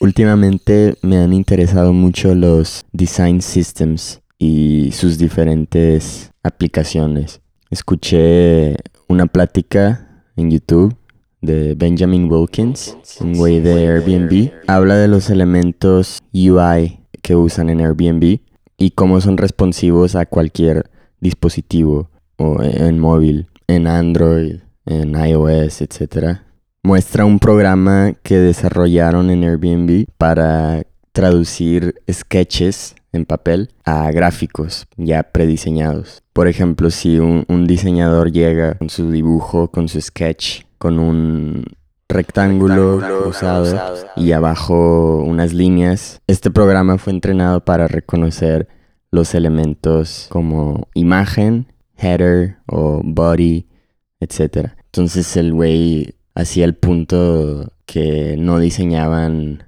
Últimamente 0.00 0.94
me 1.02 1.18
han 1.18 1.32
interesado 1.32 1.92
mucho 1.92 2.34
los 2.34 2.84
design 2.92 3.42
systems 3.42 4.20
y 4.38 4.90
sus 4.92 5.18
diferentes 5.18 6.32
aplicaciones. 6.42 7.40
Escuché 7.70 8.76
una 9.08 9.26
plática 9.26 10.24
en 10.36 10.50
YouTube 10.50 10.96
de 11.42 11.74
Benjamin 11.74 12.30
Wilkins, 12.30 12.96
un 13.20 13.34
güey 13.36 13.60
de 13.60 13.86
Airbnb. 13.86 14.50
Habla 14.66 14.96
de 14.96 15.08
los 15.08 15.28
elementos 15.28 16.20
UI 16.32 17.00
que 17.22 17.36
usan 17.36 17.68
en 17.68 17.80
Airbnb 17.80 18.40
y 18.78 18.90
cómo 18.92 19.20
son 19.20 19.36
responsivos 19.36 20.16
a 20.16 20.24
cualquier 20.24 20.90
dispositivo 21.20 22.11
o 22.42 22.62
en 22.62 22.98
móvil, 22.98 23.46
en 23.66 23.86
Android, 23.86 24.56
en 24.86 25.14
iOS, 25.14 25.82
etc. 25.82 26.38
Muestra 26.82 27.24
un 27.24 27.38
programa 27.38 28.12
que 28.22 28.38
desarrollaron 28.38 29.30
en 29.30 29.44
Airbnb 29.44 30.06
para 30.18 30.82
traducir 31.12 31.94
sketches 32.10 32.96
en 33.12 33.26
papel 33.26 33.68
a 33.84 34.10
gráficos 34.10 34.86
ya 34.96 35.22
prediseñados. 35.22 36.22
Por 36.32 36.48
ejemplo, 36.48 36.90
si 36.90 37.18
un, 37.18 37.44
un 37.48 37.66
diseñador 37.66 38.32
llega 38.32 38.74
con 38.74 38.88
su 38.88 39.10
dibujo, 39.10 39.68
con 39.70 39.88
su 39.88 40.00
sketch, 40.00 40.62
con 40.78 40.98
un 40.98 41.64
rectángulo 42.12 43.00
cruzado 43.00 43.96
y 44.16 44.32
abajo 44.32 45.22
unas 45.24 45.52
líneas. 45.52 46.20
Este 46.26 46.50
programa 46.50 46.98
fue 46.98 47.12
entrenado 47.12 47.64
para 47.64 47.88
reconocer 47.88 48.68
los 49.10 49.34
elementos 49.34 50.26
como 50.30 50.88
imagen, 50.94 51.66
header 52.02 52.58
o 52.66 53.00
body, 53.04 53.66
etc. 54.20 54.72
Entonces 54.86 55.36
el 55.36 55.52
güey 55.52 56.14
hacía 56.34 56.64
el 56.64 56.74
punto 56.74 57.72
que 57.86 58.36
no 58.38 58.58
diseñaban 58.58 59.64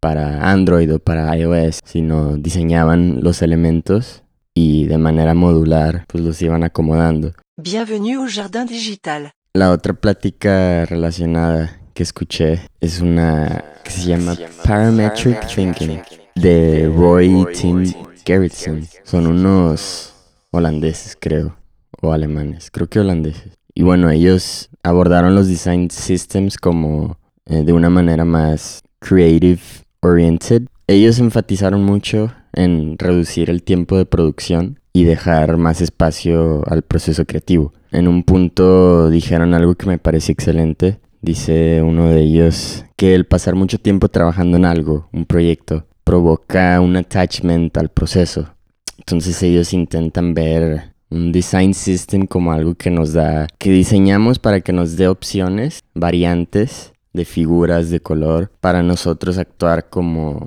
para 0.00 0.50
Android 0.50 0.94
o 0.94 0.98
para 0.98 1.36
iOS, 1.36 1.80
sino 1.84 2.36
diseñaban 2.36 3.22
los 3.22 3.42
elementos 3.42 4.22
y 4.54 4.86
de 4.86 4.98
manera 4.98 5.34
modular 5.34 6.04
pues 6.08 6.22
los 6.24 6.40
iban 6.42 6.64
acomodando. 6.64 7.32
Bienvenue 7.56 8.16
au 8.16 8.28
Jardin 8.28 8.66
Digital. 8.66 9.30
La 9.54 9.72
otra 9.72 9.94
plática 9.94 10.84
relacionada 10.86 11.80
que 11.94 12.02
escuché 12.04 12.60
es 12.80 13.00
una 13.00 13.64
que 13.82 13.90
se 13.90 14.06
llama 14.06 14.36
Parametric 14.64 15.46
Thinking 15.52 16.00
de 16.36 16.92
Roy 16.94 17.46
Tim 17.52 17.92
Gerritsen. 18.24 18.86
Son 19.02 19.26
unos 19.26 20.14
holandeses, 20.52 21.16
creo, 21.18 21.57
o 22.00 22.12
alemanes, 22.12 22.70
creo 22.70 22.88
que 22.88 23.00
holandeses. 23.00 23.58
Y 23.74 23.82
bueno, 23.82 24.10
ellos 24.10 24.70
abordaron 24.82 25.34
los 25.34 25.48
design 25.48 25.90
systems 25.90 26.56
como 26.58 27.18
eh, 27.46 27.62
de 27.62 27.72
una 27.72 27.90
manera 27.90 28.24
más 28.24 28.82
creative 28.98 29.60
oriented. 30.00 30.64
Ellos 30.86 31.18
enfatizaron 31.18 31.84
mucho 31.84 32.32
en 32.52 32.98
reducir 32.98 33.50
el 33.50 33.62
tiempo 33.62 33.96
de 33.96 34.06
producción 34.06 34.80
y 34.92 35.04
dejar 35.04 35.56
más 35.58 35.80
espacio 35.80 36.62
al 36.66 36.82
proceso 36.82 37.24
creativo. 37.24 37.72
En 37.92 38.08
un 38.08 38.24
punto 38.24 39.10
dijeron 39.10 39.54
algo 39.54 39.74
que 39.76 39.86
me 39.86 39.98
parece 39.98 40.32
excelente. 40.32 40.98
Dice 41.20 41.82
uno 41.82 42.08
de 42.08 42.20
ellos 42.20 42.84
que 42.96 43.14
el 43.14 43.26
pasar 43.26 43.54
mucho 43.54 43.78
tiempo 43.78 44.08
trabajando 44.08 44.56
en 44.56 44.64
algo, 44.64 45.08
un 45.12 45.24
proyecto, 45.24 45.86
provoca 46.04 46.80
un 46.80 46.96
attachment 46.96 47.76
al 47.76 47.90
proceso. 47.90 48.54
Entonces 48.98 49.42
ellos 49.42 49.72
intentan 49.72 50.34
ver 50.34 50.94
un 51.10 51.32
design 51.32 51.74
system 51.74 52.26
como 52.26 52.52
algo 52.52 52.74
que 52.74 52.90
nos 52.90 53.12
da, 53.12 53.46
que 53.58 53.70
diseñamos 53.70 54.38
para 54.38 54.60
que 54.60 54.72
nos 54.72 54.96
dé 54.96 55.08
opciones, 55.08 55.82
variantes 55.94 56.92
de 57.12 57.24
figuras 57.24 57.90
de 57.90 58.00
color 58.00 58.50
para 58.60 58.82
nosotros 58.82 59.38
actuar 59.38 59.88
como 59.88 60.46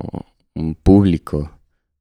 un 0.56 0.76
público 0.76 1.52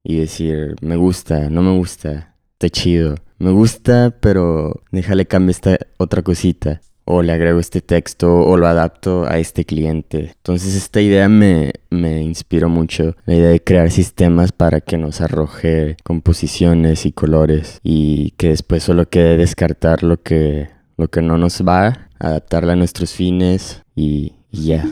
y 0.03 0.17
decir, 0.17 0.75
me 0.81 0.95
gusta, 0.95 1.49
no 1.49 1.61
me 1.61 1.75
gusta, 1.77 2.35
está 2.53 2.69
chido, 2.69 3.15
me 3.37 3.51
gusta, 3.51 4.15
pero 4.19 4.81
déjale 4.91 5.25
cambiar 5.25 5.51
esta 5.51 5.77
otra 5.97 6.21
cosita. 6.21 6.81
O 7.05 7.21
le 7.21 7.33
agrego 7.33 7.59
este 7.59 7.81
texto 7.81 8.31
o 8.31 8.57
lo 8.57 8.67
adapto 8.67 9.25
a 9.27 9.39
este 9.39 9.65
cliente. 9.65 10.33
Entonces 10.37 10.75
esta 10.75 11.01
idea 11.01 11.27
me, 11.29 11.73
me 11.89 12.21
inspiró 12.21 12.69
mucho. 12.69 13.15
La 13.25 13.35
idea 13.35 13.49
de 13.49 13.63
crear 13.63 13.91
sistemas 13.91 14.51
para 14.51 14.81
que 14.81 14.97
nos 14.97 15.21
arroje 15.21 15.97
composiciones 16.03 17.05
y 17.05 17.11
colores. 17.11 17.79
Y 17.83 18.31
que 18.37 18.49
después 18.49 18.83
solo 18.83 19.09
quede 19.09 19.37
descartar 19.37 20.03
lo 20.03 20.21
que, 20.21 20.69
lo 20.97 21.09
que 21.09 21.21
no 21.21 21.37
nos 21.37 21.61
va, 21.67 22.09
adaptarla 22.19 22.73
a 22.73 22.77
nuestros 22.77 23.13
fines 23.13 23.81
y 23.95 24.33
ya. 24.51 24.85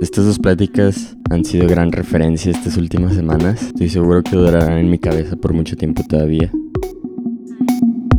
Estas 0.00 0.26
dos 0.26 0.38
pláticas 0.38 1.16
han 1.30 1.44
sido 1.44 1.66
gran 1.66 1.90
referencia 1.90 2.52
estas 2.52 2.76
últimas 2.76 3.14
semanas. 3.14 3.62
Estoy 3.62 3.88
seguro 3.88 4.22
que 4.22 4.36
durarán 4.36 4.78
en 4.78 4.90
mi 4.90 4.98
cabeza 4.98 5.34
por 5.36 5.54
mucho 5.54 5.76
tiempo 5.76 6.02
todavía. 6.06 6.50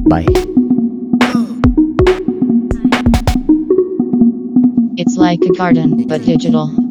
Bye. 0.06 0.55
Like 5.18 5.42
a 5.44 5.54
garden, 5.54 6.08
but 6.08 6.24
digital. 6.24 6.85